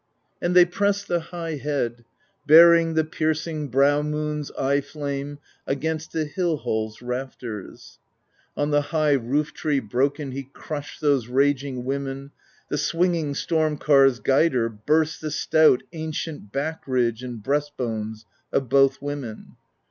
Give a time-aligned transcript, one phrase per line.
[0.41, 2.05] And they pressed the high head,
[2.47, 7.99] bearing The piercing brow moon's eye flame Against the hill hall's rafters;
[8.57, 12.31] On the high roof tree broken He crushed those raging women:
[12.69, 18.69] The swinging Storm car's Guider Burst the stout, ancient back ridge And breast bones of
[18.69, 19.55] both women.